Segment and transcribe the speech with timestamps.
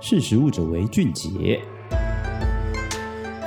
[0.00, 1.60] 识时务者为俊杰。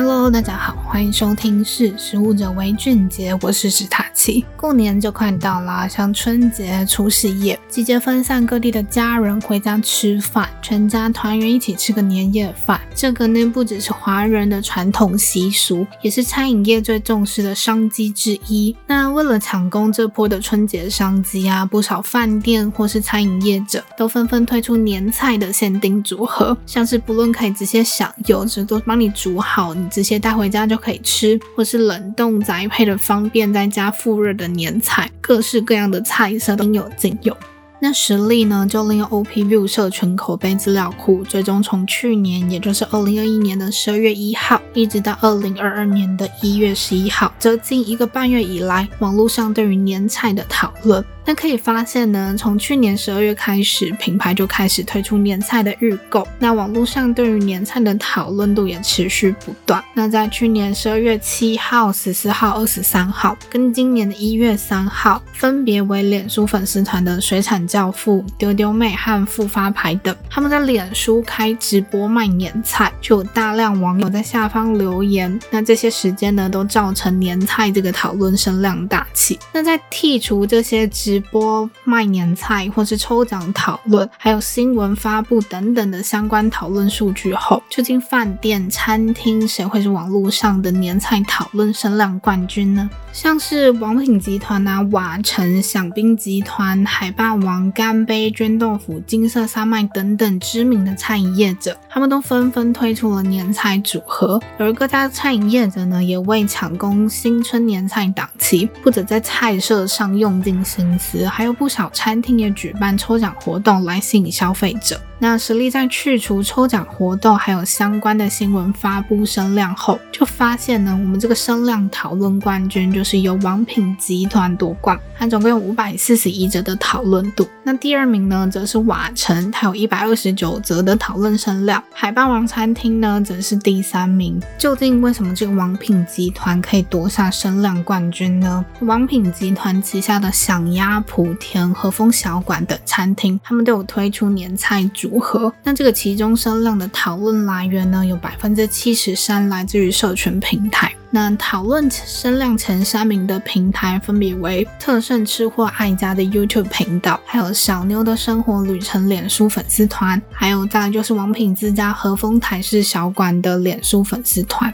[0.00, 4.46] Hello，大家好，欢迎收听《识食物者为俊杰》，我是史塔奇。
[4.56, 12.80] 过年就快到了，像春节、除夕夜，集结分散各地的家人回家吃饭，全家团圆一起吃个年夜饭。
[12.94, 18.76] 这个呢，不只是华人的传统习俗，也是餐饮业最重视的商机之一。
[18.86, 29.74] 那为了抢攻这波的春节商机啊，不少饭店或是餐饮业者都纷纷推出年菜的限定组合，像是不论可以直接享用，这都帮你煮好。
[29.88, 37.36] 直接带回家就可以吃，或是冷冻宅配的方便，在家复热的年菜，各式各样的菜色应有尽有。
[37.80, 51.04] 那实力呢，就利用 OPView 社群口碑资料库，追踪从去年，也就是二零二一年的十二月一号，一直到二零二二年的一月十一号，这近一个半月以来，网络上对于年菜的讨论。
[51.24, 56.26] 那可以发现呢，从去年十二月开始，品牌就开始推出年菜的预购。
[56.38, 59.84] 那网络上对于年菜的讨论度也持续不断。
[59.92, 75.38] 那在去年十二月七号、十四号、二十三号，跟今年的一月三号，分别为脸书粉丝团的水产教父、丢丢妹和富发牌等，他们在脸书开直播卖年菜，就有大量网友在下方留言。
[75.50, 79.38] 那这些时间呢，都造成年菜这个讨论声量大起。
[79.52, 92.88] 那在剔除这些直播卖年菜，或是抽奖讨论，还有新闻发布等等的相关讨论数据后，究竟饭店、餐厅谁会是网络上的年菜讨论声量冠军呢？
[93.12, 104.40] 像是王品集团啊、瓦城、享宾集团、海霸王、干杯、绢豆腐、金色三麦等等知名的餐饮业者，他们都纷纷推出了年菜组合。
[104.58, 115.00] 而各家餐饮业者呢，也为抢攻新春年菜档期，不止在菜色上用尽心思，还有不少餐厅也举办抽奖活动来吸引消费者。
[115.20, 127.47] 那实力在去除抽奖活动还有相关的新闻发布声量后，就发现呢，我们这个声量讨论冠军就是由王品集团夺冠，它总共有五百四十一则的讨论度。
[127.62, 131.82] 那第二名呢，则是瓦城，它有一百二十九则的讨论声量。
[131.92, 134.40] 海霸王餐厅呢，则是第三名。
[134.56, 138.64] 究竟为什么这个王品集团可以夺下声量冠军呢？
[138.80, 145.18] 王品集团旗下的响鸭、莆田、和风小馆等餐厅，他们都有推出年菜组。
[145.18, 145.52] 合？
[145.64, 148.06] 那这个其中声量的讨论来源呢？
[148.06, 150.92] 有百分之七十三来自于社群平台。
[151.10, 164.72] 那讨论声量前三名的平台分别为特盛吃货爱家的 YouTube 频道，还有小妞的生活旅程脸书粉丝团，还有再就是王品之家和风台式小馆的脸书粉丝团。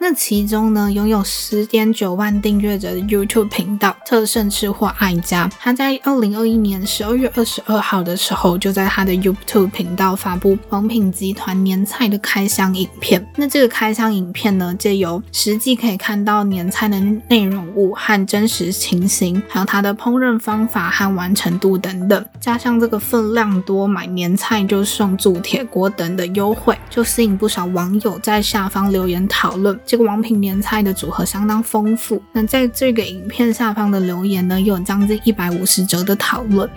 [0.00, 13.26] 那其中呢，拥有十点九万订阅者的 YouTube 频道“特盛吃货爱家”，他在二零二一年十二月二十二号的时候，就在他的 YouTube 频道发布王品集团年菜的开箱影片。
[13.34, 16.98] 那这个开箱影片呢，借由实际可以看到年菜的
[17.28, 29.78] 内容物和真实情形，还有它的烹饪方法和完成度等等，加上这个分量多，买年菜就送铸铁锅等的优惠，就吸引不少网友在下方留言讨论。
[29.88, 32.22] 这个王品年菜的组合相当丰富。
[32.30, 36.68] 那在这个影片下方的留言呢，有将近一百五十则的讨论。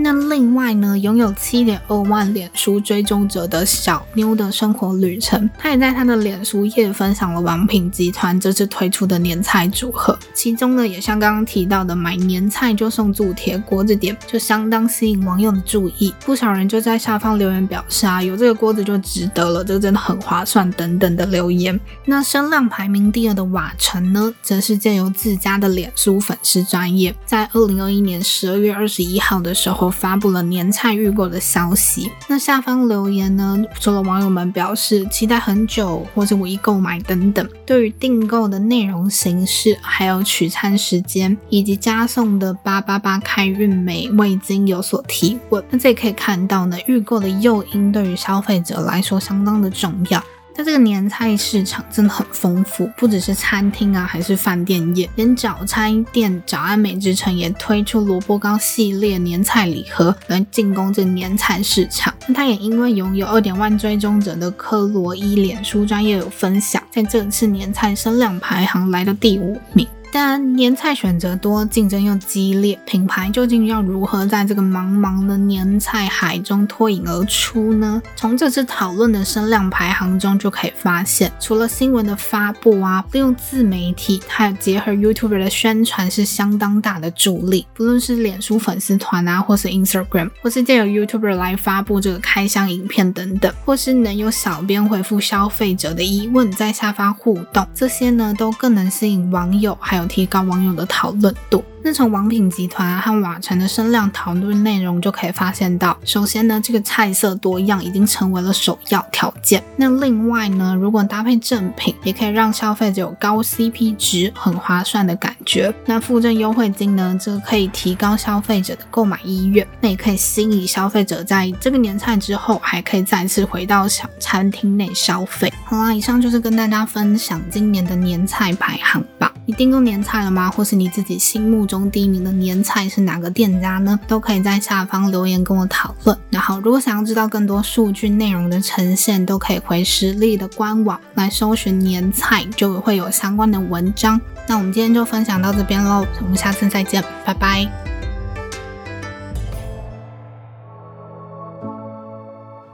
[0.00, 10.16] 那另外呢，拥有七点二万脸书追踪者的小妞的生活旅程，他也在他的脸书页分享了王品集团这次推出的年菜组合。
[10.32, 16.14] 其中呢，也像刚刚提到的买年菜就送铸铁锅这点，就相当吸引网友的注意。
[16.24, 21.78] 不少人就在下方留言表示啊，有这个锅子就值得了，这个真的很划算等等的留言。
[22.04, 29.87] 那声量排名第二的瓦城呢，则是借由自家的脸书粉丝专业，在二零二一年十二月二十一号的时候。
[29.90, 32.10] 发布了年菜预购的消息。
[32.28, 45.62] 那下方留言呢，除了网友们表示期待很久，或者唯一购买等等，对于订购的内容形式，还有取餐时间，以及加送的八八八开运美味金有所提问。
[45.70, 50.22] 那这里可以看到呢，预购的诱因对于消费者来说相当的重要。
[50.58, 62.12] 它这个年菜市场真的很丰富，不只是餐厅啊，还是饭店业，连早餐店早安美之城也推出萝卜糕系列年菜礼盒来进攻这个年菜市场。
[62.26, 69.86] 那它也因为拥有二点万追踪者的科罗伊脸书专业有分享，在这次年菜声量排行来到第五名。
[70.12, 78.02] 但年菜选择多，竞争又激烈，品牌究竟要如何在这个茫茫的年菜海中脱颖而出呢？
[78.16, 87.66] 从这次讨论的声量排行中就可以发现，除了新闻的发布啊，利用自媒体还有结合 YouTuber 的宣传是相当大的助力。
[87.74, 101.62] 不论是脸书粉丝团啊，或是 Instagram，或是借由 YouTuber 来发布这个开箱影片等等，或是能有小编回复消费者的疑问，在下方互动，这些呢都更能吸引网友，还有提高网友的讨论度。
[101.80, 109.62] 那从王品集团和瓦城的声量讨论内容就可以发现到，首先呢，这个菜色多样已经成为了首要条件。
[109.76, 115.72] 那另外呢，如果搭配正品，也可以让消费者有高 CP 值、很划算的感觉。
[115.86, 125.50] 那附赠优惠金呢，这个可以提高消费者的购买意愿，那也可以吸引消费者在这个年菜之后，还可以再次回到小餐厅内消费。
[125.64, 129.30] 好啦，以上就是跟大家分享今年的年菜排行榜。
[129.48, 130.50] 你订购年菜了吗？
[130.50, 133.98] 或是你自己心目中第一名的年菜是哪个店家呢？
[134.06, 136.14] 都可以在下方留言跟我讨论。
[136.28, 144.20] 然后，如果想要知道更多数据内容的呈现，都可以回食力的官网来搜寻年菜，就会有相关的文章。
[144.46, 147.66] 那我们今天就分享到这边喽，我们下次再见，拜拜。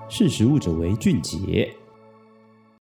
[0.09, 1.73] 识食物者为俊杰。